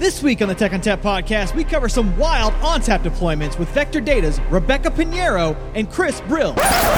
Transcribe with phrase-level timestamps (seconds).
[0.00, 4.00] This week on the Tech ONTAP podcast, we cover some wild ONTAP deployments with Vector
[4.00, 6.54] Data's Rebecca Pinheiro and Chris Brill.
[6.54, 6.96] Welcome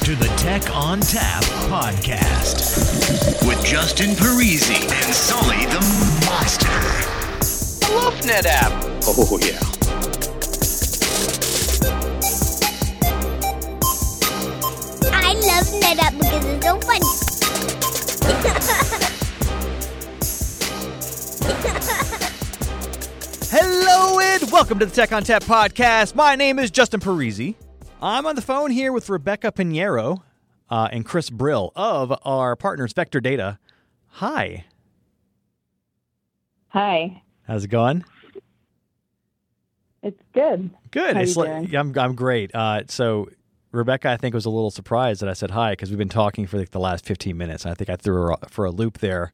[0.00, 5.78] to the Tech ONTAP podcast with Justin Parisi and Sully the
[6.26, 6.66] Monster.
[7.86, 8.72] I love NetApp.
[9.06, 9.60] Oh, yeah.
[15.14, 17.06] I love NetApp because it's so funny.
[24.58, 26.16] welcome to the Tech ONTAP podcast.
[26.16, 27.54] My name is Justin Parisi.
[28.02, 30.22] I'm on the phone here with Rebecca Pinheiro
[30.68, 33.60] uh, and Chris Brill of our partners Vector Data.
[34.14, 34.64] Hi.
[36.70, 37.22] Hi.
[37.46, 38.04] How's it going?
[40.02, 40.70] It's good.
[40.90, 41.14] Good.
[41.14, 41.76] How it's you like, doing?
[41.76, 42.52] I'm I'm great.
[42.52, 43.28] Uh, so
[43.70, 46.48] Rebecca, I think was a little surprised that I said hi because we've been talking
[46.48, 47.64] for like the last 15 minutes.
[47.64, 49.32] I think I threw her for a loop there.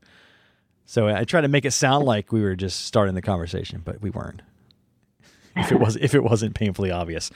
[0.84, 4.02] So I tried to make it sound like we were just starting the conversation, but
[4.02, 4.42] we weren't.
[5.56, 7.30] If it was if it wasn't painfully obvious.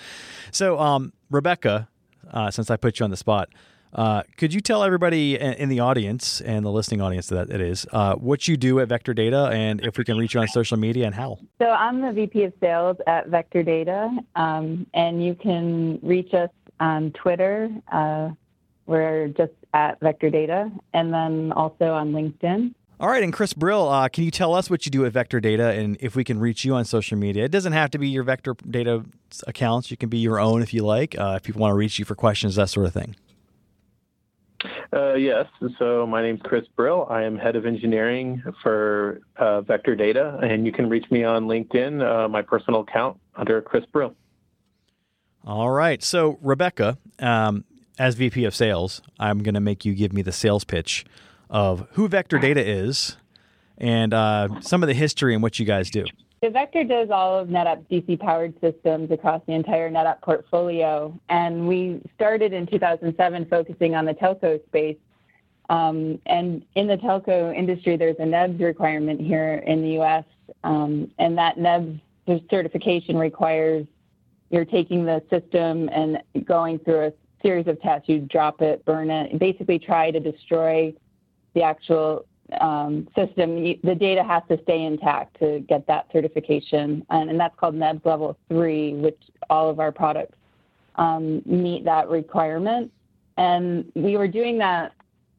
[0.50, 1.88] So um, Rebecca,
[2.30, 3.48] uh, since I put you on the spot,
[3.92, 7.86] uh, could you tell everybody in, the audience and the listening audience that it is
[7.92, 10.76] uh, what you do at Vector Data and if we can reach you on social
[10.76, 11.38] media and how?
[11.58, 16.50] So I'm the VP of Sales at Vector Data, um, and you can reach us
[16.80, 17.70] on Twitter.
[17.90, 18.30] Uh,
[18.86, 22.74] we're just at Vector Data, and then also on LinkedIn.
[23.00, 25.38] All right, and Chris Brill, uh, can you tell us what you do at Vector
[25.38, 27.44] Data and if we can reach you on social media?
[27.44, 29.04] It doesn't have to be your Vector Data
[29.46, 29.92] accounts.
[29.92, 31.16] You can be your own if you like.
[31.16, 33.14] Uh, if people want to reach you for questions, that sort of thing.
[34.92, 35.46] Uh, yes.
[35.78, 37.06] So my name's Chris Brill.
[37.08, 41.44] I am head of engineering for uh, Vector Data, and you can reach me on
[41.44, 44.16] LinkedIn, uh, my personal account under Chris Brill.
[45.46, 46.02] All right.
[46.02, 47.64] So Rebecca, um,
[47.96, 51.04] as VP of Sales, I'm going to make you give me the sales pitch
[51.50, 53.16] of who Vector Data is
[53.78, 56.04] and uh, some of the history and what you guys do.
[56.42, 61.18] Vector does all of NetApp's DC powered systems across the entire NetApp portfolio.
[61.28, 64.96] And we started in 2007 focusing on the telco space.
[65.68, 70.24] Um, and in the telco industry, there's a NEBS requirement here in the US.
[70.62, 72.00] Um, and that NEBS
[72.48, 73.86] certification requires
[74.50, 77.12] you're taking the system and going through a
[77.42, 78.08] series of tests.
[78.08, 80.94] You drop it, burn it, basically try to destroy
[81.58, 82.24] the actual
[82.60, 87.38] um, system, you, the data has to stay intact to get that certification, and, and
[87.38, 89.20] that's called NEBS Level 3, which
[89.50, 90.36] all of our products
[90.94, 92.90] um, meet that requirement.
[93.36, 94.92] And we were doing that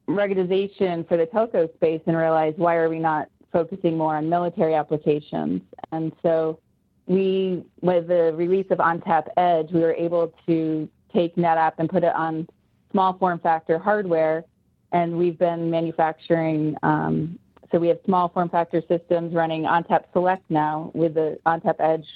[0.08, 4.74] ruggedization for the telco space and realized why are we not focusing more on military
[4.74, 5.62] applications?
[5.92, 6.58] And so
[7.06, 12.04] we, with the release of ONTAP Edge, we were able to take NetApp and put
[12.04, 12.46] it on
[12.92, 14.44] small form factor hardware
[14.92, 16.76] and we've been manufacturing.
[16.82, 17.38] Um,
[17.70, 22.06] so we have small form factor systems running ONTAP Select now with the ONTAP Edge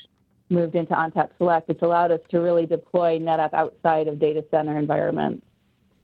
[0.51, 1.71] moved into ONTAP Select.
[1.71, 5.45] It's allowed us to really deploy NetApp outside of data center environments.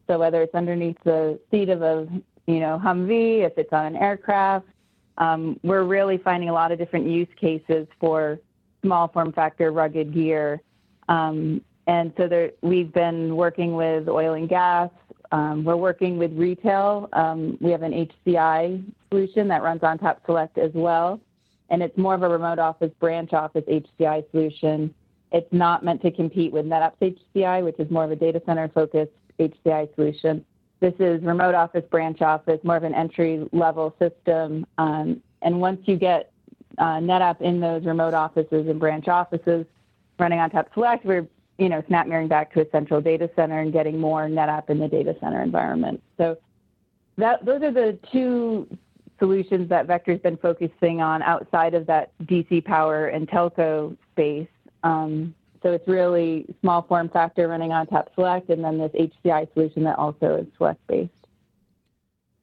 [0.07, 2.09] So whether it's underneath the seat of a
[2.47, 4.67] you know Humvee, if it's on an aircraft,
[5.19, 8.39] um, we're really finding a lot of different use cases for
[8.83, 10.63] small form factor rugged gear.
[11.09, 14.91] Um, and so there, we've been working with oil and gas,
[15.33, 17.09] um, we're working with retail.
[17.13, 21.21] Um, we have an HCI solution that runs ONTAP Select as well,
[21.69, 24.93] and it's more of a remote office branch office HCI solution.
[25.33, 28.69] It's not meant to compete with NetApp's HCI, which is more of a data center
[28.69, 30.45] focused HCI solution.
[30.81, 34.67] This is remote office branch office, more of an entry level system.
[34.79, 36.33] Um, and once you get
[36.79, 39.67] uh, NetApp in those remote offices and branch offices
[40.19, 41.27] running ONTAP Select, we're
[41.61, 44.79] you know, snap mirroring back to a central data center and getting more NetApp in
[44.79, 46.03] the data center environment.
[46.17, 46.39] So
[47.19, 48.67] that those are the two
[49.19, 54.49] solutions that Vector's been focusing on outside of that DC power and telco space.
[54.83, 59.85] Um, so it's really small form factor running ONTAP Select, and then this HCI solution
[59.85, 61.11] that also is Select based.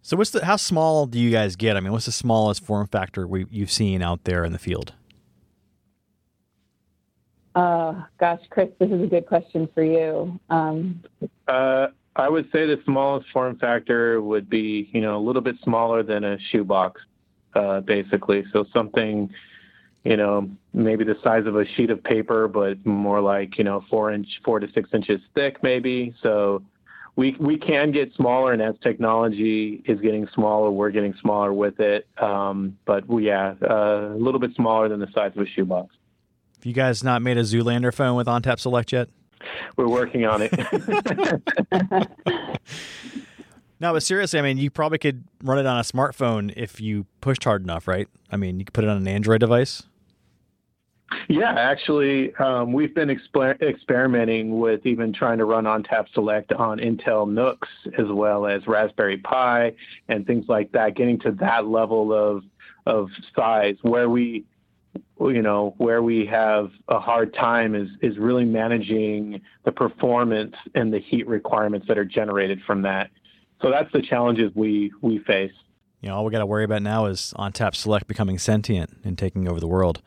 [0.03, 1.75] So what's the how small do you guys get?
[1.75, 4.93] I mean, what's the smallest form factor we, you've seen out there in the field?
[7.57, 10.39] Uh, gosh, Chris, this is a good question for you.
[10.51, 11.03] Um,
[11.47, 15.55] Uh, I would say the smallest form factor would be, you know, a little bit
[15.63, 17.01] smaller than a shoebox,
[17.55, 18.43] uh, basically.
[18.53, 19.31] So something,
[20.03, 23.83] you know, maybe the size of a sheet of paper, but more like, you know,
[23.89, 26.13] four inch, four to six inches thick, maybe.
[26.21, 26.61] So
[27.15, 31.79] we we can get smaller, and as technology is getting smaller, we're getting smaller with
[31.79, 32.05] it.
[32.21, 35.96] Um, but we, yeah, uh, a little bit smaller than the size of a shoebox.
[36.67, 39.07] You guys not made a Zoolander phone with ONTAP Select yet?
[39.77, 40.51] We're working on it.
[43.79, 47.05] No, but seriously, I mean, you probably could run it on a smartphone if you
[47.21, 48.07] pushed hard enough, right?
[48.31, 49.83] I mean, you could put it on an Android device.
[51.29, 56.79] Yeah, actually, um, we've been exper- experimenting with even trying to run ONTAP Select on
[56.79, 59.73] Intel NUCs as well as Raspberry Pi
[60.07, 62.45] and things like that, getting to that level of
[62.87, 64.43] of size where we
[65.19, 70.93] you know where we have a hard time is is really managing the performance and
[70.93, 73.09] the heat requirements that are generated from that.
[73.61, 75.51] So that's the challenges we we face.
[76.01, 79.17] You know, all we got to worry about now is ONTAP Select becoming sentient and
[79.17, 80.01] taking over the world.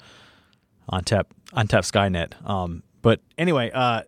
[0.92, 2.48] ONTAP ONTAP Skynet.
[2.48, 4.02] Um, but anyway, uh,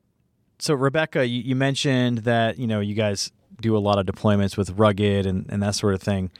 [0.58, 4.56] so Rebecca, you, you, mentioned that you know you guys do a lot of deployments
[4.56, 6.30] with rugged and, and that sort of thing,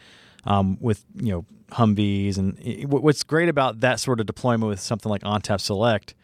[0.45, 5.11] um, with you know Humvees and what's great about that sort of deployment with something
[5.11, 6.15] like ONTAP Select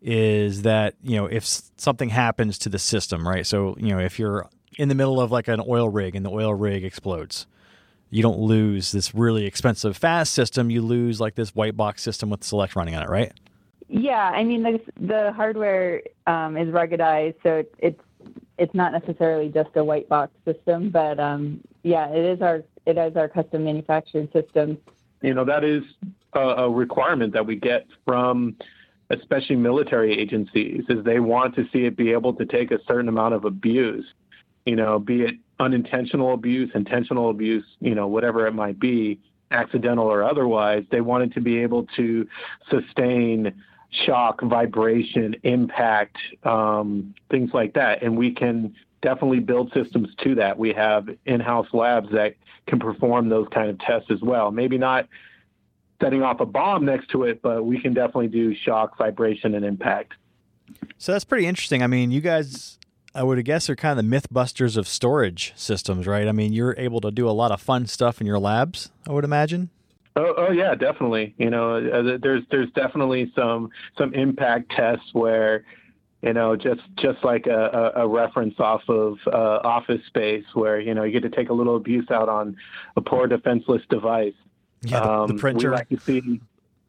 [0.00, 1.44] is that you know if
[1.76, 3.46] something happens to the system, right?
[3.46, 6.30] So you know if you're in the middle of like an oil rig and the
[6.30, 7.46] oil rig explodes,
[8.10, 10.70] you don't lose this really expensive fast system.
[10.70, 13.32] You lose like this white box system with Select running on it, right?
[13.88, 18.00] Yeah, I mean the the hardware um, is ruggedized, so it's
[18.58, 22.98] it's not necessarily just a white box system, but um, yeah, it is our it
[22.98, 24.78] is our custom manufactured system.
[25.22, 25.82] You know that is
[26.32, 28.56] a, a requirement that we get from
[29.10, 33.08] especially military agencies is they want to see it be able to take a certain
[33.08, 34.04] amount of abuse
[34.66, 39.18] you know be it unintentional abuse intentional abuse you know whatever it might be
[39.50, 42.28] accidental or otherwise they want it to be able to
[42.70, 43.52] sustain
[43.90, 48.02] shock, vibration, impact, um, things like that.
[48.02, 50.58] And we can definitely build systems to that.
[50.58, 52.34] We have in-house labs that
[52.66, 54.50] can perform those kind of tests as well.
[54.50, 55.08] Maybe not
[56.02, 59.64] setting off a bomb next to it, but we can definitely do shock, vibration, and
[59.64, 60.14] impact.
[60.98, 61.82] So that's pretty interesting.
[61.82, 62.78] I mean, you guys,
[63.14, 66.28] I would guess, are kind of the mythbusters of storage systems, right?
[66.28, 69.12] I mean, you're able to do a lot of fun stuff in your labs, I
[69.12, 69.70] would imagine.
[70.18, 71.32] Oh, oh yeah, definitely.
[71.38, 75.64] You know, uh, there's there's definitely some some impact tests where,
[76.22, 80.80] you know, just just like a, a, a reference off of uh, Office Space, where
[80.80, 82.56] you know you get to take a little abuse out on
[82.96, 84.34] a poor defenseless device.
[84.82, 85.70] Yeah, the, um, the printer.
[85.70, 86.40] We like to see.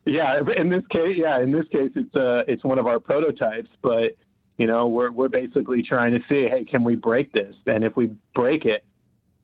[0.06, 3.70] Yeah, in this case, yeah, in this case, it's uh, it's one of our prototypes,
[3.84, 4.18] but
[4.58, 7.56] you know, we're we're basically trying to see, hey, can we break this?
[7.68, 8.84] And if we break it,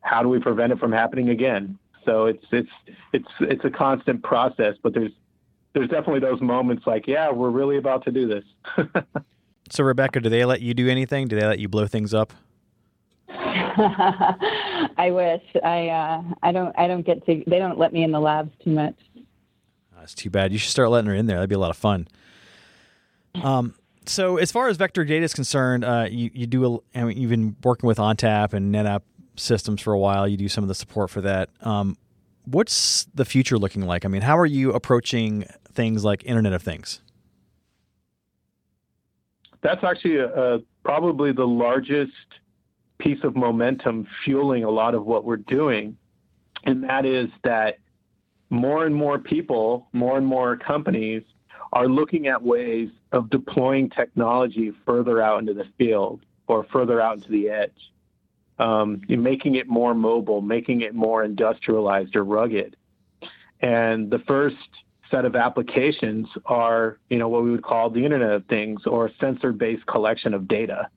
[0.02, 1.78] how do we prevent it from happening again?
[2.06, 2.70] So it's it's
[3.14, 5.12] it's it's a constant process, but there's
[5.74, 8.44] there's definitely those moments like, yeah, we're really about to do this.
[9.70, 11.28] so Rebecca, do they let you do anything?
[11.28, 12.34] Do they let you blow things up?
[13.78, 15.44] I wish.
[15.64, 17.44] I uh, I don't I don't get to.
[17.46, 18.96] They don't let me in the labs too much.
[19.98, 20.54] That's too bad.
[20.54, 21.38] You should start letting her in there.
[21.38, 22.08] That'd be a lot of fun.
[23.44, 23.74] Um,
[24.06, 26.76] so as far as vector data is concerned, uh, you you do.
[26.76, 29.02] A, I mean, you've been working with ONTAP and NetApp
[29.36, 30.28] systems for a while.
[30.28, 31.50] You do some of the support for that.
[31.62, 31.98] Um,
[32.46, 34.06] what's the future looking like?
[34.06, 37.02] I mean, how are you approaching things like Internet of Things?
[39.62, 42.12] That's actually a, a, probably the largest
[43.00, 45.98] piece of momentum fueling a lot of what we're doing.
[46.64, 47.80] And that is that
[48.50, 51.24] more and more people, more and more companies
[51.74, 57.18] are looking at ways of deploying technology further out into the field or further out
[57.18, 57.92] into the edge
[58.60, 62.76] um, making it more mobile, making it more industrialized or rugged.
[63.62, 64.56] And the first
[65.12, 69.12] set of applications are, you know, what we would call the Internet of Things or
[69.20, 70.90] sensor-based collection of data.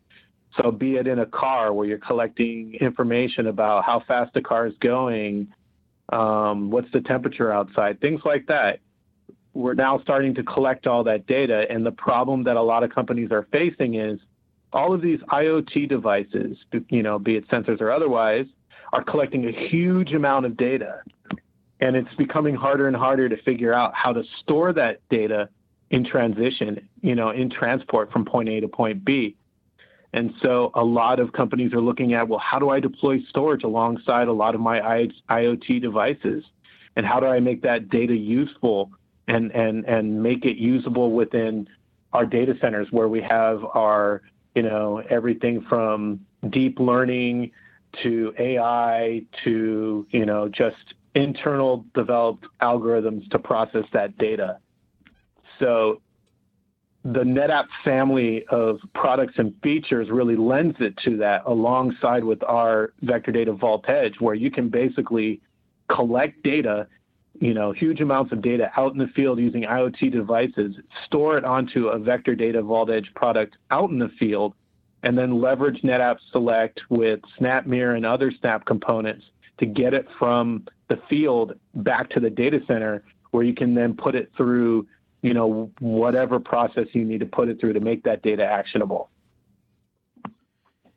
[0.56, 4.66] So, be it in a car where you're collecting information about how fast the car
[4.66, 5.48] is going,
[6.10, 8.80] um, what's the temperature outside, things like that.
[9.52, 12.94] We're now starting to collect all that data, and the problem that a lot of
[12.94, 14.18] companies are facing is
[14.72, 16.58] all of these IoT devices,
[16.88, 18.46] you know, be it sensors or otherwise,
[18.92, 21.00] are collecting a huge amount of data.
[21.80, 25.48] And it's becoming harder and harder to figure out how to store that data
[25.90, 29.36] in transition, you know, in transport from point A to point B.
[30.12, 33.62] And so a lot of companies are looking at, well, how do I deploy storage
[33.62, 36.44] alongside a lot of my IoT devices?
[36.96, 38.90] And how do I make that data useful
[39.28, 41.68] and, and, and make it usable within
[42.12, 44.22] our data centers where we have our
[44.58, 46.18] you know, everything from
[46.50, 47.52] deep learning
[48.02, 54.58] to AI to, you know, just internal developed algorithms to process that data.
[55.60, 56.02] So
[57.04, 62.94] the NetApp family of products and features really lends it to that alongside with our
[63.02, 65.40] vector data vault edge where you can basically
[65.88, 66.88] collect data
[67.40, 71.44] you know, huge amounts of data out in the field using IoT devices, store it
[71.44, 74.54] onto a vector data vault edge product out in the field,
[75.02, 79.24] and then leverage NetApp Select with SnapMirror and other Snap components
[79.58, 83.94] to get it from the field back to the data center where you can then
[83.94, 84.86] put it through,
[85.22, 89.10] you know, whatever process you need to put it through to make that data actionable.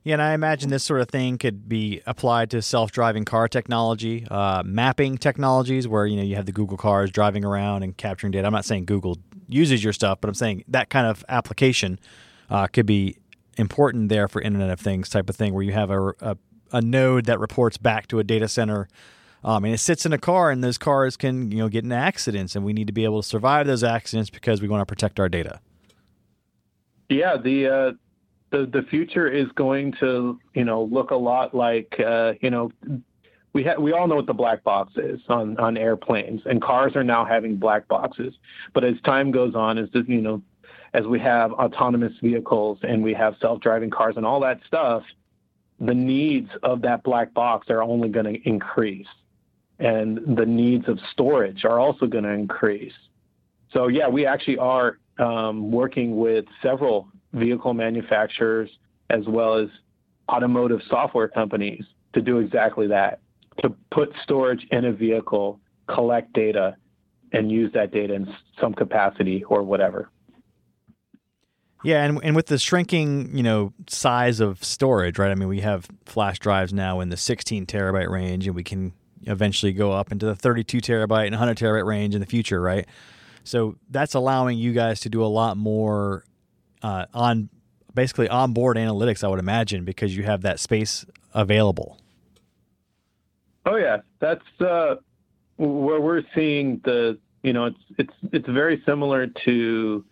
[0.04, 4.26] Yeah, and I imagine this sort of thing could be applied to self-driving car technology,
[4.32, 8.32] uh, mapping technologies, where you know you have the Google cars driving around and capturing
[8.32, 8.48] data.
[8.48, 12.00] I'm not saying Google uses your stuff, but I'm saying that kind of application
[12.50, 13.18] uh, could be
[13.58, 16.38] important there for Internet of Things type of thing, where you have a, a,
[16.72, 18.88] a node that reports back to a data center.
[19.44, 21.96] Um, and it sits in a car, and those cars can, you know, get into
[21.96, 24.86] accidents, and we need to be able to survive those accidents because we want to
[24.86, 25.60] protect our data.
[27.10, 27.92] Yeah, the uh,
[28.52, 32.72] the the future is going to you know look a lot like uh, you know
[33.54, 36.96] we ha- we all know what the black box is on on airplanes and cars
[36.96, 38.34] are now having black boxes.
[38.74, 40.42] But as time goes on as you know
[40.94, 45.04] as we have autonomous vehicles and we have self-driving cars and all that stuff
[45.80, 49.08] the needs of that black box are only going to increase.
[49.80, 52.94] And the needs of storage are also going to increase.
[53.74, 58.70] So yeah we actually are um, working with several vehicle manufacturers
[59.10, 59.70] as well as
[60.30, 61.84] automotive software companies
[62.14, 63.20] to do exactly that
[63.62, 66.76] to put storage in a vehicle, collect data,
[67.34, 70.10] and use that data in some capacity or whatever.
[71.84, 75.32] Yeah, and and with the shrinking, you know, size of storage, right?
[75.32, 78.94] I mean, we have flash drives now in the 16 terabyte range, and we can
[79.24, 82.88] eventually go up into the 32 terabyte and 100 terabyte range in the future, right?
[83.44, 86.24] So that's allowing you guys to do a lot more
[86.82, 87.50] uh, on
[87.94, 91.98] basically onboard analytics, I would imagine, because you have that space available.
[93.66, 94.96] Oh yeah, that's uh,
[95.58, 100.06] where we're seeing the you know it's it's it's very similar to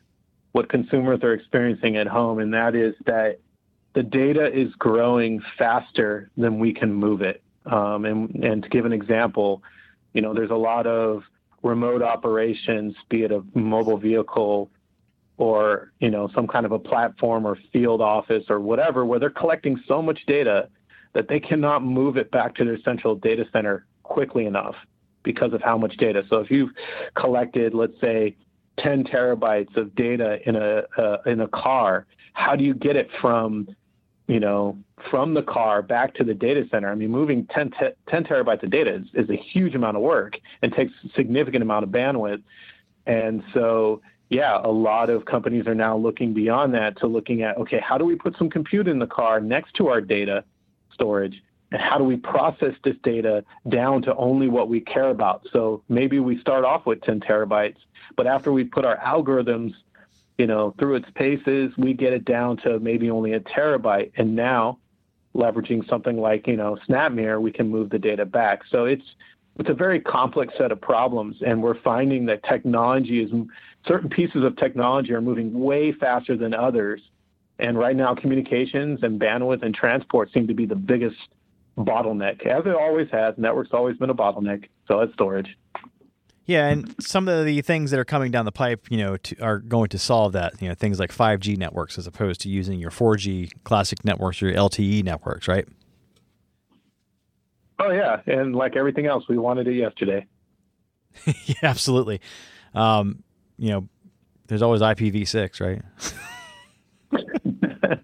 [0.51, 3.39] what consumers are experiencing at home, and that is that
[3.93, 7.41] the data is growing faster than we can move it.
[7.65, 9.63] Um, and and to give an example,
[10.13, 11.23] you know, there's a lot of
[11.63, 14.69] remote operations, be it a mobile vehicle
[15.39, 19.29] or you know some kind of a platform or field office or whatever where they're
[19.29, 20.69] collecting so much data
[21.13, 24.75] that they cannot move it back to their central data center quickly enough
[25.23, 26.23] because of how much data.
[26.29, 26.71] So if you've
[27.15, 28.35] collected let's say
[28.79, 33.09] 10 terabytes of data in a uh, in a car how do you get it
[33.21, 33.67] from
[34.27, 34.77] you know
[35.09, 36.89] from the car back to the data center?
[36.89, 37.71] I mean moving 10,
[38.09, 41.63] 10 terabytes of data is, is a huge amount of work and takes a significant
[41.63, 42.43] amount of bandwidth.
[43.05, 47.57] And so yeah, a lot of companies are now looking beyond that to looking at
[47.57, 50.43] okay, how do we put some compute in the car next to our data
[50.93, 51.43] storage?
[51.71, 55.47] And how do we process this data down to only what we care about?
[55.51, 57.77] So maybe we start off with 10 terabytes,
[58.15, 59.73] but after we put our algorithms,
[60.39, 64.11] you know, through its paces, we get it down to maybe only a terabyte.
[64.15, 64.79] And now,
[65.35, 68.61] leveraging something like you know SnapMirror, we can move the data back.
[68.69, 69.05] So it's
[69.59, 73.31] it's a very complex set of problems, and we're finding that technology is
[73.89, 77.01] certain pieces of technology are moving way faster than others.
[77.57, 81.17] And right now, communications and bandwidth and transport seem to be the biggest
[81.77, 83.33] bottleneck, as it always has.
[83.37, 85.57] Network's always been a bottleneck, so it's storage.
[86.45, 89.39] Yeah, and some of the things that are coming down the pipe, you know, to,
[89.41, 90.61] are going to solve that.
[90.61, 94.51] You know, things like 5G networks as opposed to using your 4G classic networks or
[94.51, 95.67] LTE networks, right?
[97.77, 100.25] Oh yeah, and like everything else, we wanted it yesterday.
[101.25, 102.21] yeah, absolutely.
[102.73, 103.23] Um,
[103.59, 103.87] you know,
[104.47, 105.81] there's always IPv6, right?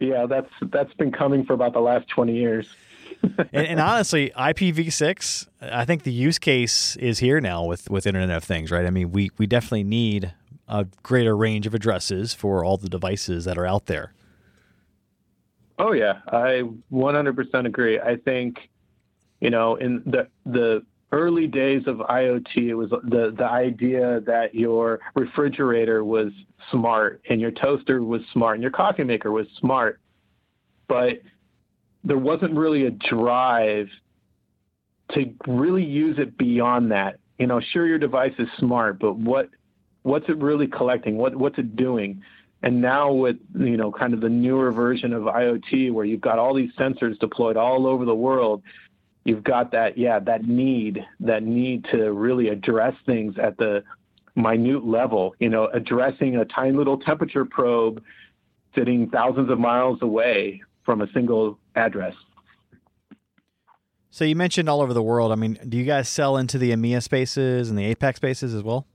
[0.00, 2.68] yeah, that's that's been coming for about the last 20 years.
[3.22, 8.36] and, and, honestly, IPv6, I think the use case is here now with with Internet
[8.36, 8.86] of Things, right?
[8.86, 10.34] I mean, we we definitely need
[10.68, 14.12] a greater range of addresses for all the devices that are out there.
[15.78, 17.98] Oh yeah, I 100% agree.
[17.98, 18.68] I think
[19.40, 24.54] you know, in the the early days of IoT, it was the the idea that
[24.54, 26.32] your refrigerator was
[26.70, 30.00] smart and your toaster was smart and your coffee maker was smart,
[30.86, 31.20] but
[32.04, 33.88] there wasn't really a drive
[35.12, 37.18] to really use it beyond that.
[37.38, 39.48] You know, sure your device is smart, but what
[40.02, 41.16] what's it really collecting?
[41.16, 42.22] What what's it doing?
[42.62, 46.38] And now with you know kind of the newer version of IoT where you've got
[46.38, 48.62] all these sensors deployed all over the world,
[49.28, 53.84] you've got that yeah that need that need to really address things at the
[54.34, 58.02] minute level you know addressing a tiny little temperature probe
[58.74, 62.14] sitting thousands of miles away from a single address
[64.10, 66.70] so you mentioned all over the world i mean do you guys sell into the
[66.70, 68.86] emea spaces and the apac spaces as well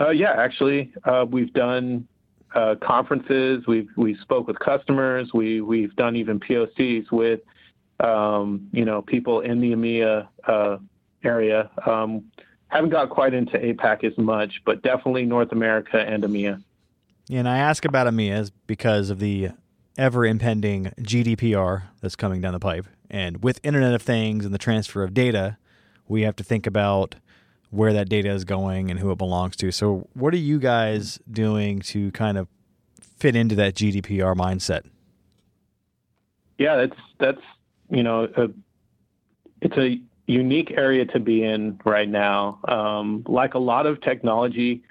[0.00, 2.06] uh, yeah actually uh, we've done
[2.54, 3.66] uh, conferences.
[3.66, 5.32] We've we spoke with customers.
[5.34, 7.40] We we've done even POCs with
[8.00, 10.78] um, you know people in the EMEA uh,
[11.24, 11.70] area.
[11.86, 12.24] Um,
[12.68, 16.62] haven't got quite into APAC as much, but definitely North America and EMEA.
[17.30, 19.50] And I ask about EMEA because of the
[19.96, 22.86] ever impending GDPR that's coming down the pipe.
[23.10, 25.56] And with Internet of Things and the transfer of data,
[26.06, 27.16] we have to think about
[27.70, 29.70] where that data is going and who it belongs to.
[29.72, 32.48] So, what are you guys doing to kind of
[33.18, 34.84] fit into that GDPR mindset?
[36.58, 37.42] Yeah, that's that's
[37.90, 38.48] you know a,
[39.60, 42.60] it's a unique area to be in right now.
[42.68, 44.82] Um, like a lot of technology,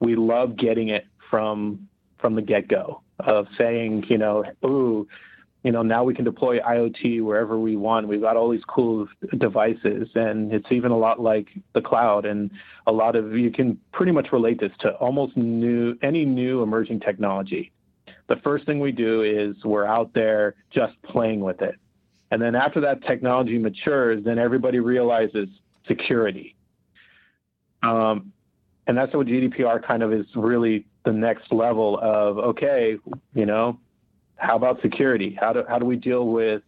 [0.00, 5.08] we love getting it from from the get go of saying, you know, ooh,
[5.62, 8.08] you know, now we can deploy IoT wherever we want.
[8.08, 9.06] We've got all these cool
[9.38, 12.26] devices, and it's even a lot like the cloud.
[12.26, 12.50] And
[12.86, 17.00] a lot of you can pretty much relate this to almost new any new emerging
[17.00, 17.72] technology.
[18.28, 21.76] The first thing we do is we're out there just playing with it,
[22.32, 25.50] and then after that technology matures, then everybody realizes
[25.86, 26.56] security.
[27.82, 28.32] Um,
[28.86, 32.96] and that's what GDPR kind of is really the next level of okay,
[33.34, 33.78] you know,
[34.36, 35.36] how about security?
[35.38, 36.62] How do how do we deal with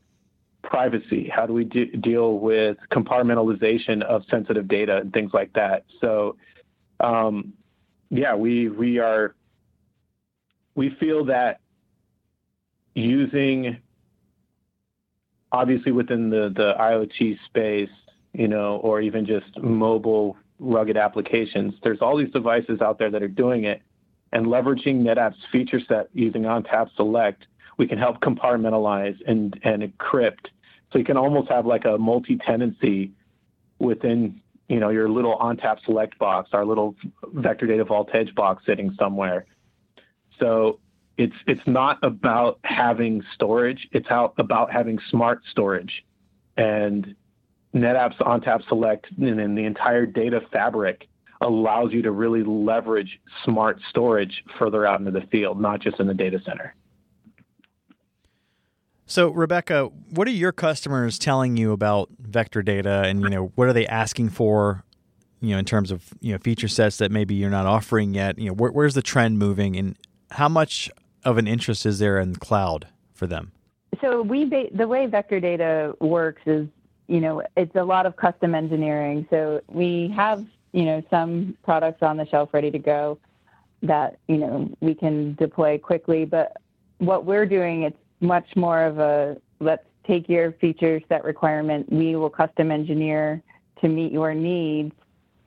[0.63, 1.31] privacy?
[1.35, 5.85] How do we de- deal with compartmentalization of sensitive data and things like that?
[6.03, 6.37] So,
[7.01, 7.55] um,
[8.11, 9.35] yeah, we we are
[10.75, 11.61] we feel that
[12.95, 13.79] using
[15.55, 17.91] obviously within the the IoT space,
[18.33, 23.23] you know, or even just mobile rugged applications, there's all these devices out there that
[23.23, 23.83] are doing it,
[24.33, 27.47] and leveraging NetApp's feature set using ONTAP Select
[27.77, 30.47] we can help compartmentalize and, and encrypt.
[30.93, 33.13] So you can almost have like a multi-tenancy
[33.79, 36.95] within you know your little ONTAP select box, our little
[37.35, 39.47] vector data vault edge box sitting somewhere.
[40.39, 40.79] So
[41.17, 46.05] it's it's not about having storage; it's out about having smart storage,
[46.57, 47.15] and
[47.75, 51.09] NetApp's ONTAP Select and then the entire data fabric
[51.41, 56.07] allows you to really leverage smart storage further out into the field, not just in
[56.07, 56.75] the data center.
[59.07, 63.69] So, Rebecca, what are your customers telling you about vector data, and you know what
[63.69, 64.85] are they asking for?
[65.41, 68.39] You know, in terms of you know feature sets that maybe you're not offering yet.
[68.39, 69.99] You know, where, where's the trend moving, and
[70.31, 70.91] how much
[71.25, 73.53] of an interest is there in cloud for them?
[74.01, 76.67] So we the way vector data works is
[77.07, 79.27] you know it's a lot of custom engineering.
[79.31, 83.19] So we have you know some products on the shelf ready to go
[83.83, 86.57] that you know we can deploy quickly, but
[86.99, 92.17] what we're doing it's much more of a let's take your feature set requirement, we
[92.17, 93.43] will custom engineer
[93.81, 94.93] to meet your needs.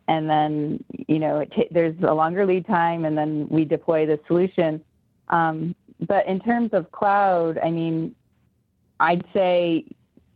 [0.07, 4.19] And then, you know, t- there's a longer lead time, and then we deploy the
[4.27, 4.81] solution.
[5.29, 5.75] Um,
[6.07, 8.15] but in terms of cloud, I mean,
[8.99, 9.85] I'd say,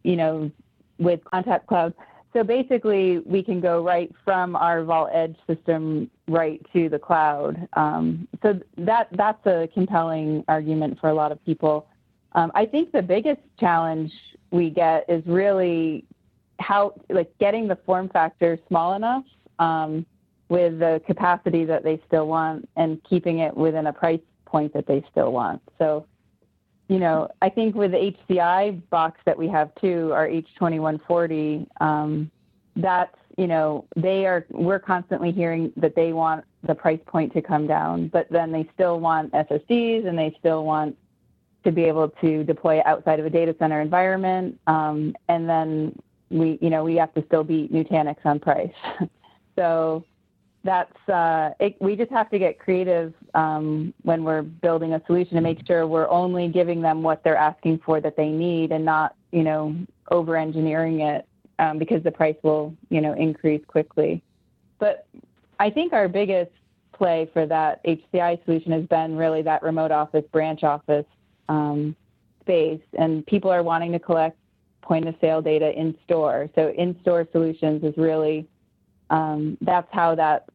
[0.03, 0.51] you know,
[0.97, 1.93] with ONTAP Cloud,
[2.33, 7.67] so basically we can go right from our Vault Edge system right to the cloud.
[7.73, 11.87] Um, so that that's a compelling argument for a lot of people.
[12.33, 14.11] Um, I think the biggest challenge
[14.51, 16.05] we get is really
[16.59, 19.25] how, like, getting the form factor small enough
[19.59, 20.05] um,
[20.47, 24.85] with the capacity that they still want and keeping it within a price point that
[24.85, 25.61] they still want.
[25.79, 26.05] So,
[26.89, 32.29] you know, I think with the HCI box that we have too, our H2140, um,
[32.75, 37.41] that's, you know, they are, we're constantly hearing that they want the price point to
[37.41, 40.97] come down, but then they still want SSDs and they still want
[41.63, 44.59] to be able to deploy outside of a data center environment.
[44.67, 45.97] Um, and then
[46.29, 48.73] we, you know, we have to still beat Nutanix on price.
[49.55, 50.03] so
[50.63, 55.35] that's uh, it, we just have to get creative um, when we're building a solution
[55.35, 58.85] to make sure we're only giving them what they're asking for that they need and
[58.85, 59.75] not, you know,
[60.11, 61.25] over engineering it
[61.59, 64.21] um, because the price will, you know, increase quickly.
[64.77, 65.07] But
[65.59, 66.51] I think our biggest
[66.93, 71.05] play for that HCI solution has been really that remote office, branch office
[71.49, 71.95] um,
[72.41, 74.37] space, and people are wanting to collect
[74.81, 76.49] point of sale data in store.
[76.55, 78.47] So in store solutions is really
[79.11, 80.45] um, that's how that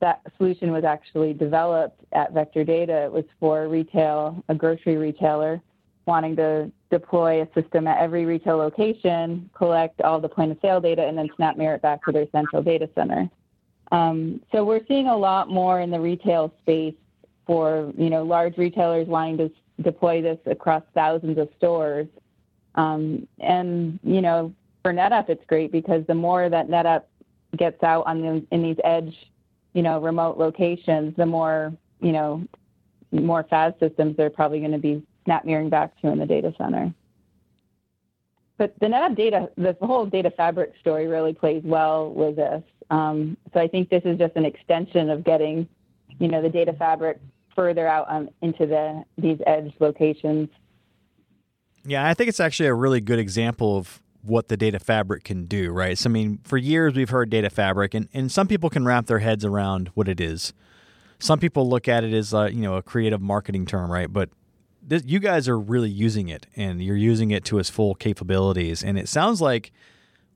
[0.00, 3.04] that solution was actually developed at Vector Data.
[3.04, 5.60] It was for retail, a grocery retailer
[6.06, 10.80] wanting to deploy a system at every retail location, collect all the point of sale
[10.80, 13.30] data, and then SnapMirror it back to their central data center.
[13.92, 16.94] Um, so we're seeing a lot more in the retail space
[17.46, 19.50] for you know large retailers wanting to
[19.82, 22.08] deploy this across thousands of stores.
[22.74, 27.02] Um, and you know, for NetApp, it's great because the more that NetApp
[27.56, 29.14] gets out on the, in these edge,
[29.74, 32.46] you know, remote locations, the more you know
[33.12, 36.52] more FAS systems they're probably going to be snap mirroring back to in the data
[36.58, 36.92] center.
[38.58, 42.62] But the NetApp data, the whole data fabric story really plays well with this.
[42.90, 45.68] Um, so I think this is just an extension of getting,
[46.18, 47.18] you know, the data fabric
[47.54, 50.48] further out um, into the these edge locations.
[51.84, 55.46] Yeah, I think it's actually a really good example of what the data fabric can
[55.46, 55.98] do, right?
[55.98, 59.06] So, I mean, for years we've heard data fabric, and, and some people can wrap
[59.06, 60.52] their heads around what it is.
[61.18, 64.12] Some people look at it as, a, you know, a creative marketing term, right?
[64.12, 64.30] But
[64.80, 68.82] this, you guys are really using it, and you're using it to its full capabilities.
[68.82, 69.72] And it sounds like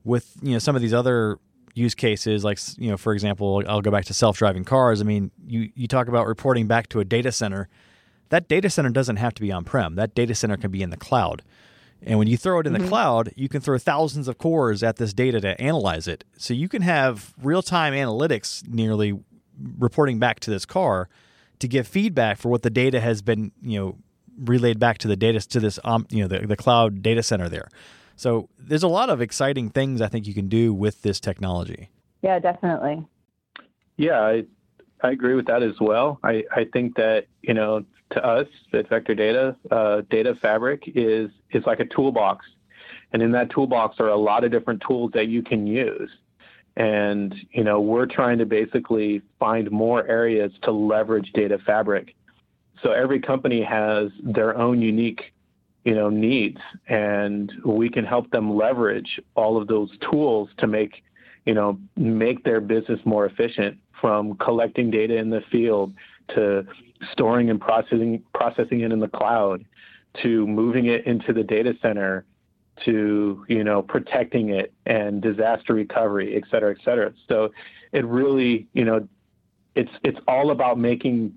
[0.03, 1.39] with, you know, some of these other
[1.73, 4.99] use cases, like, you know, for example, I'll go back to self-driving cars.
[4.99, 7.69] I mean, you, you talk about reporting back to a data center.
[8.29, 9.95] That data center doesn't have to be on-prem.
[9.95, 11.41] That data center can be in the cloud.
[12.03, 12.83] And when you throw it in mm-hmm.
[12.83, 16.23] the cloud, you can throw thousands of cores at this data to analyze it.
[16.37, 19.19] So you can have real time analytics nearly
[19.77, 21.09] reporting back to this car
[21.59, 23.97] to give feedback for what the data has been, you know,
[24.37, 27.49] relayed back to the data to this, um, you know, the, the cloud data center
[27.49, 27.67] there.
[28.15, 31.89] So there's a lot of exciting things I think you can do with this technology.
[32.21, 33.05] Yeah, definitely.
[33.97, 34.45] Yeah, I,
[35.01, 36.19] I agree with that as well.
[36.23, 41.29] I, I think that, you know, to us at Vector Data, uh, Data Fabric is
[41.51, 42.45] is like a toolbox,
[43.11, 46.09] and in that toolbox are a lot of different tools that you can use.
[46.75, 52.15] And you know, we're trying to basically find more areas to leverage Data Fabric.
[52.83, 55.33] So every company has their own unique,
[55.83, 61.03] you know, needs, and we can help them leverage all of those tools to make,
[61.45, 63.77] you know, make their business more efficient.
[63.99, 65.91] From collecting data in the field
[66.29, 66.65] to
[67.11, 69.63] storing and processing processing it in the cloud
[70.21, 72.25] to moving it into the data center
[72.85, 77.49] to you know protecting it and disaster recovery et cetera et cetera so
[77.91, 79.07] it really you know
[79.75, 81.33] it's it's all about making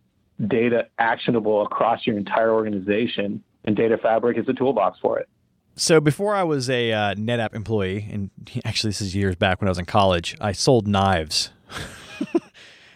[0.48, 5.28] data actionable across your entire organization and data fabric is a toolbox for it
[5.76, 8.30] so before I was a uh, NetApp employee, and
[8.66, 11.50] actually this is years back when I was in college, I sold knives.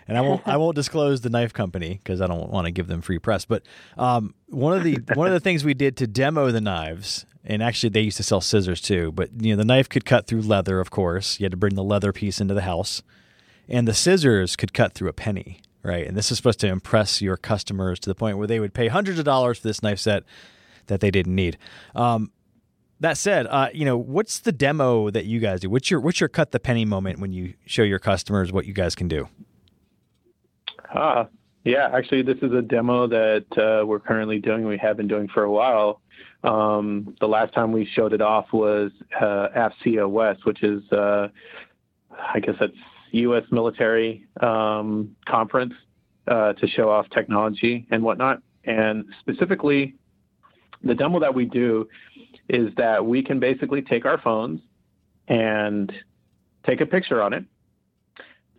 [0.09, 2.87] and I won't I won't disclose the knife company because I don't want to give
[2.87, 3.45] them free press.
[3.45, 3.63] But
[3.97, 7.63] um, one of the one of the things we did to demo the knives, and
[7.63, 9.13] actually they used to sell scissors too.
[9.13, 11.39] But you know the knife could cut through leather, of course.
[11.41, 13.03] You had to bring the leather piece into the house,
[13.69, 16.07] and the scissors could cut through a penny, right?
[16.07, 18.89] And this is supposed to impress your customers to the point where they would pay
[18.89, 20.25] hundreds of dollars for this knife set
[20.87, 21.59] that they didn't need.
[21.95, 22.31] Um,
[23.01, 25.69] that said, uh, you know, what's the demo that you guys do?
[25.69, 28.73] What's your what's your cut the penny moment when you show your customers what you
[28.73, 29.29] guys can do?
[30.95, 31.27] Ah,
[31.65, 34.65] yeah, actually, this is a demo that uh, we're currently doing.
[34.65, 36.01] We have been doing for a while.
[36.45, 39.49] Um, the last time we showed it off was uh,
[40.09, 41.29] West, which is, uh,
[42.17, 42.73] I guess that's
[43.11, 43.43] U.S.
[43.51, 45.75] military um, conference
[46.29, 48.41] uh, to show off technology and whatnot.
[48.65, 49.95] And specifically,
[50.85, 51.89] the demo that we do
[52.49, 54.61] is that we can basically take our phones
[55.27, 55.93] and
[56.65, 57.45] take a picture on it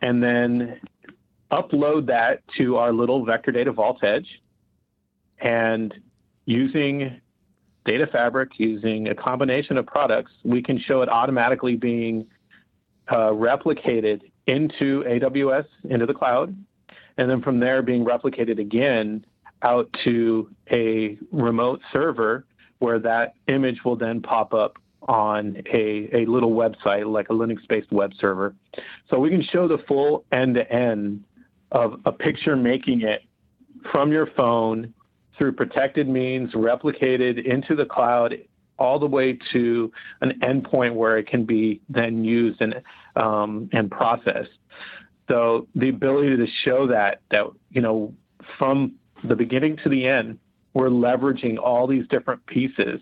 [0.02, 0.80] and then
[1.52, 4.42] upload that to our little vector data vault edge
[5.40, 5.94] and
[6.46, 7.20] using
[7.86, 12.26] data fabric using a combination of products we can show it automatically being
[13.10, 16.56] uh, replicated into aws into the cloud
[17.18, 19.24] and then from there being replicated again
[19.62, 22.46] out to a remote server
[22.80, 24.78] where that image will then pop up
[25.08, 28.56] on a, a little website like a linux based web server.
[29.10, 31.24] So we can show the full end to end
[31.76, 33.22] of a picture making it
[33.92, 34.94] from your phone
[35.38, 38.38] through protected means, replicated into the cloud,
[38.80, 42.82] all the way to an endpoint where it can be then used and
[43.18, 44.52] um, and processed.
[45.28, 48.14] So the ability to show that that you know
[48.58, 48.94] from
[49.26, 50.40] the beginning to the end,
[50.74, 53.02] we're leveraging all these different pieces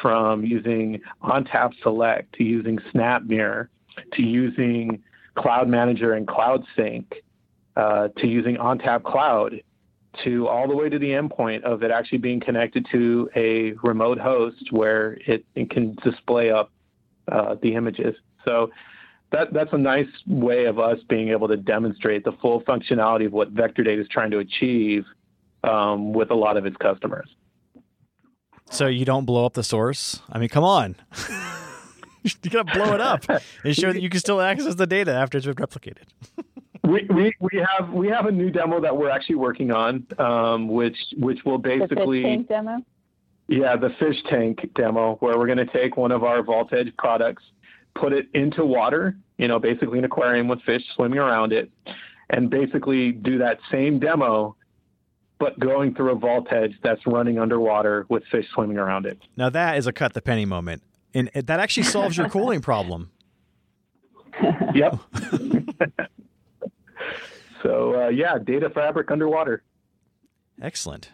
[0.00, 3.68] from using ONTAP Select to using SnapMirror
[4.12, 5.02] to using
[5.34, 7.14] Cloud Manager and Cloud Sync
[7.76, 9.60] uh, to using ONTAP Cloud
[10.24, 14.18] to all the way to the endpoint of it actually being connected to a remote
[14.18, 16.70] host where it, it can display up
[17.30, 18.14] uh, the images.
[18.44, 18.70] So
[19.32, 23.32] that, that's a nice way of us being able to demonstrate the full functionality of
[23.32, 25.04] what Vector Data is trying to achieve
[25.64, 27.28] um, with a lot of its customers.
[28.70, 30.20] So you don't blow up the source?
[30.30, 30.96] I mean, come on.
[32.42, 33.24] you gotta blow it up
[33.64, 36.04] and show that you can still access the data after it's been replicated.
[36.86, 40.68] we, we, we have we have a new demo that we're actually working on, um,
[40.68, 42.78] which which will basically the fish tank demo.
[43.48, 46.92] Yeah, the fish tank demo, where we're going to take one of our Vault Edge
[46.98, 47.44] products,
[47.94, 51.70] put it into water, you know, basically an aquarium with fish swimming around it,
[52.30, 54.56] and basically do that same demo
[55.38, 59.18] but going through a vault edge that's running underwater with fish swimming around it.
[59.36, 63.10] Now that is a cut the penny moment, and that actually solves your cooling problem.
[64.74, 64.98] Yep.
[67.62, 69.62] so uh, yeah, data fabric underwater.
[70.60, 71.10] Excellent.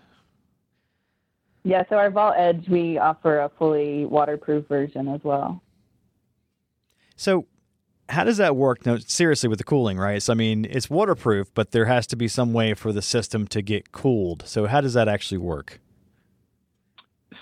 [1.64, 5.62] Yeah, so our Vault Edge, we offer a fully waterproof version as well.
[7.14, 7.46] So,
[8.08, 8.84] how does that work?
[8.84, 10.20] No, seriously, with the cooling, right?
[10.20, 13.46] So, I mean, it's waterproof, but there has to be some way for the system
[13.48, 14.42] to get cooled.
[14.46, 15.80] So, how does that actually work?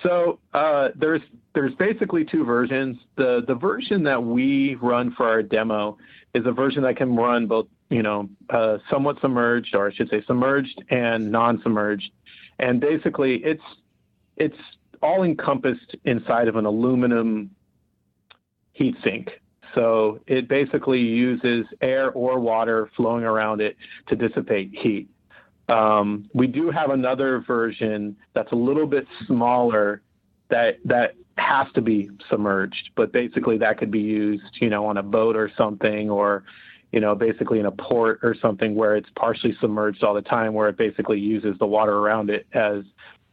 [0.02, 1.20] So uh, there's
[1.54, 2.96] there's basically two versions.
[3.16, 5.98] The the version that we run for our demo
[6.34, 10.08] is a version that can run both, you know, uh, somewhat submerged, or I should
[10.08, 12.10] say submerged and non-submerged.
[12.58, 13.62] And basically, it's
[14.36, 14.56] it's
[15.02, 17.50] all encompassed inside of an aluminum
[18.72, 19.30] heat sink.
[19.74, 23.76] So it basically uses air or water flowing around it
[24.08, 25.08] to dissipate heat.
[25.68, 30.02] Um, we do have another version that's a little bit smaller
[30.48, 34.96] that that has to be submerged, but basically that could be used, you know, on
[34.96, 36.44] a boat or something, or
[36.92, 40.54] you know, basically in a port or something where it's partially submerged all the time,
[40.54, 42.82] where it basically uses the water around it as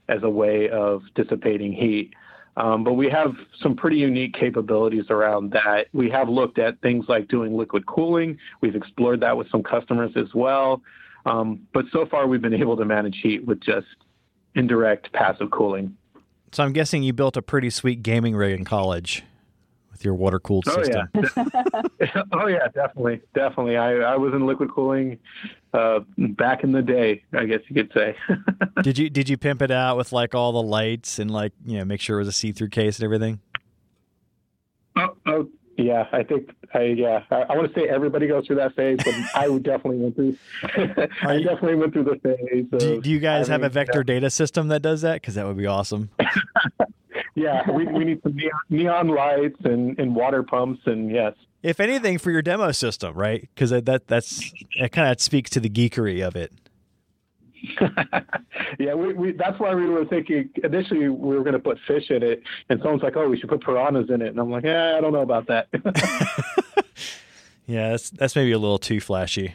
[0.10, 2.14] as a way of dissipating heat.
[2.56, 5.88] Um, but we have some pretty unique capabilities around that.
[5.94, 8.38] We have looked at things like doing liquid cooling.
[8.62, 10.82] We've explored that with some customers as well.
[11.26, 13.88] Um, but so far, we've been able to manage heat with just
[14.56, 15.96] indirect passive cooling.
[16.54, 19.24] So, I'm guessing you built a pretty sweet gaming rig in college
[19.98, 21.08] with your water cooled Oh system.
[21.16, 23.78] yeah, oh yeah, definitely, definitely.
[23.78, 25.18] I, I was in liquid cooling
[25.74, 28.16] uh, back in the day, I guess you could say.
[28.84, 31.80] did you did you pimp it out with like all the lights and like you
[31.80, 33.40] know make sure it was a see through case and everything?
[34.98, 38.58] oh, oh, yeah, I think I yeah I, I want to say everybody goes through
[38.58, 40.38] that phase, but I would definitely went through.
[41.24, 42.66] I you- definitely went through the phase.
[42.78, 45.22] Do, of do you guys have a having- vector data system that does that?
[45.22, 46.12] Because that would be awesome.
[47.38, 51.80] Yeah, we, we need some neon, neon lights and, and water pumps, and yes, If
[51.80, 53.42] anything, for your demo system, right?
[53.42, 56.52] Because that, that that's it kind of speaks to the geekery of it.
[58.80, 62.10] yeah, we, we, that's why we were thinking initially we were going to put fish
[62.10, 64.64] in it, and someone's like, "Oh, we should put piranhas in it," and I'm like,
[64.64, 65.68] "Yeah, I don't know about that."
[67.68, 69.54] Yeah, that's that's maybe a little too flashy.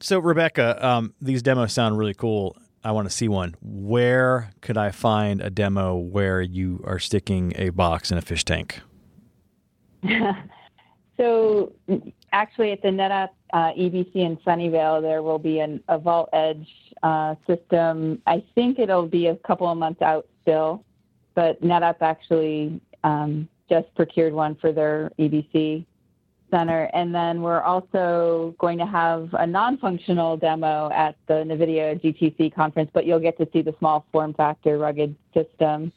[0.00, 2.56] so, Rebecca, um, these demos sound really cool.
[2.84, 3.56] I want to see one.
[3.60, 8.44] Where could I find a demo where you are sticking a box in a fish
[8.44, 8.80] tank?
[11.18, 11.72] So
[12.32, 16.68] actually, at the NetApp uh, EBC in Sunnyvale, there will be an, a Vault Edge
[17.02, 18.22] uh, system.
[18.26, 20.84] I think it'll be a couple of months out still,
[21.34, 25.84] but NetApp actually um, just procured one for their EBC
[26.50, 26.90] center.
[26.92, 32.90] And then we're also going to have a non-functional demo at the NVIDIA GTC conference,
[32.92, 35.92] but you'll get to see the small form factor rugged system.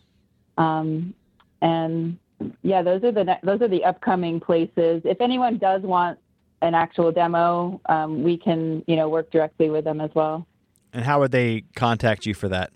[0.57, 1.13] Um,
[1.61, 2.17] and
[2.63, 5.01] yeah, those are the ne- those are the upcoming places.
[5.05, 6.19] If anyone does want
[6.61, 10.47] an actual demo, um, we can you know work directly with them as well.
[10.93, 12.71] And how would they contact you for that?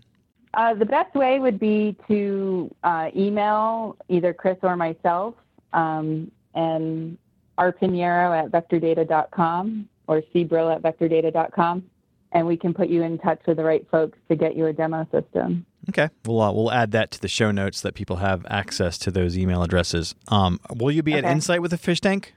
[0.54, 5.36] Uh, the best way would be to uh, email either Chris or myself,
[5.74, 7.18] um, and
[7.58, 11.84] rpinero at vectordata.com or cbrill at vectordata.com,
[12.32, 14.74] and we can put you in touch with the right folks to get you a
[14.74, 15.66] demo system.
[15.90, 18.98] Okay, we'll uh, we'll add that to the show notes so that people have access
[19.00, 20.16] to those email addresses.
[20.28, 22.34] Um, will you be at Insight with a fish tank?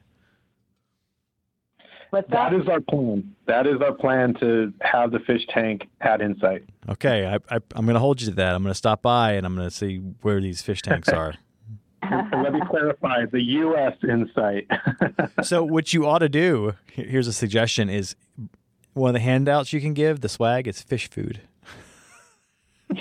[2.10, 2.50] What's that?
[2.52, 3.34] that is our plan.
[3.46, 6.64] That is our plan to have the fish tank at Insight.
[6.88, 8.54] Okay, I, I, I'm going to hold you to that.
[8.54, 11.34] I'm going to stop by and I'm going to see where these fish tanks are.
[12.10, 13.96] And let me clarify: the U.S.
[14.02, 14.66] Insight.
[15.42, 16.74] so what you ought to do
[17.06, 18.14] here's a suggestion is
[18.94, 21.40] one of the handouts you can give the swag is fish food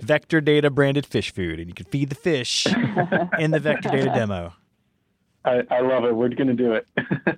[0.00, 2.66] vector data branded fish food and you can feed the fish
[3.38, 4.52] in the vector data demo
[5.44, 6.14] I, I love it.
[6.14, 6.86] We're going to do it.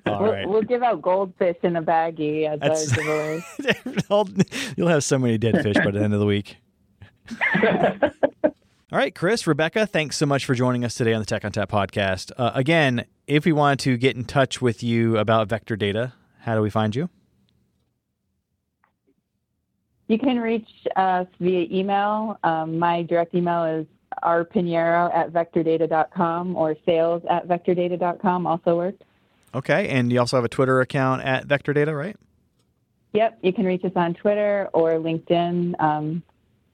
[0.07, 4.45] all we'll, right we'll give out goldfish in a baggie as That's- our giveaway.
[4.77, 6.57] You'll have so many dead fish by the end of the week
[8.93, 11.53] all right chris rebecca thanks so much for joining us today on the tech on
[11.53, 15.77] tap podcast uh, again if we wanted to get in touch with you about vector
[15.77, 17.09] data how do we find you
[20.09, 22.37] You can reach us via email.
[22.43, 23.87] Um, my direct email is
[24.25, 28.99] rpinero at vectordata.com or sales at vectordata.com also works.
[29.55, 32.17] okay and you also have a twitter account at vector data right
[33.13, 35.81] Yep, you can reach us on Twitter or LinkedIn.
[35.81, 36.23] Um,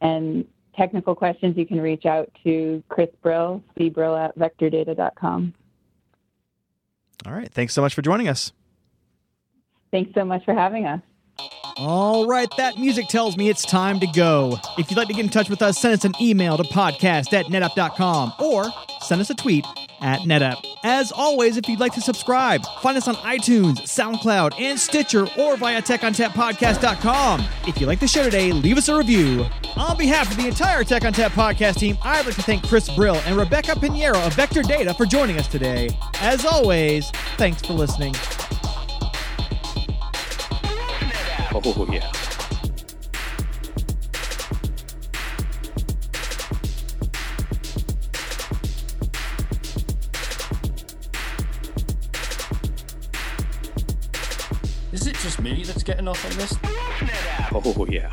[0.02, 5.54] and technical questions, you can reach out to Chris Brill, cbrill at vectordata.com.
[7.26, 8.52] all right thanks so much for joining us
[9.90, 11.00] Thanks so much for having us.
[11.78, 14.58] All right, that music tells me it's time to go.
[14.78, 17.32] If you'd like to get in touch with us, send us an email to podcast
[17.34, 18.66] at netapp.com or
[19.00, 19.64] send us a tweet
[20.00, 20.64] at netapp.
[20.85, 25.56] As always, if you'd like to subscribe, find us on iTunes, SoundCloud, and Stitcher or
[25.56, 27.44] via techontappodcast.com.
[27.66, 29.46] If you like the show today, leave us a review.
[29.76, 33.16] On behalf of the entire Tech ONTAP podcast team, I'd like to thank Chris Brill
[33.26, 35.90] and Rebecca Pinheiro of Vector Data for joining us today.
[36.20, 38.14] As always, thanks for listening.
[41.59, 42.12] Oh, yeah.
[55.87, 56.53] Getting off on this?
[57.53, 58.11] Oh, yeah.